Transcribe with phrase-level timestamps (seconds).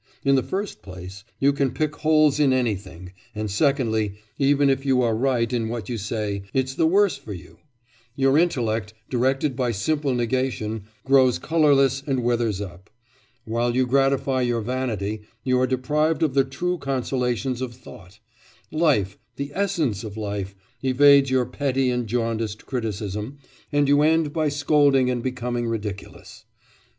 [0.25, 5.03] In the first place, you can pick holes in anything; and secondly, even if you
[5.03, 7.59] are right in what you say, it's the worse for you;
[8.15, 12.89] your intellect, directed by simple negation, grows colourless and withers up.
[13.45, 18.17] While you gratify your vanity, you are deprived of the true consolations of thought;
[18.71, 23.37] life the essence of life evades your petty and jaundiced criticism,
[23.71, 26.45] and you end by scolding and becoming ridiculous.